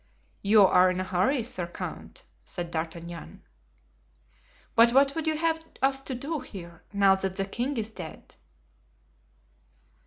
[0.41, 3.43] "You are in a hurry, sir count," said D'Artagnan.
[4.75, 8.33] "But what would you have us to do here, now that the king is dead?"